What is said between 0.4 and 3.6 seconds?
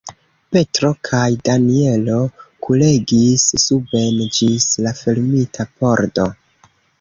Petro kaj Danjelo kuregis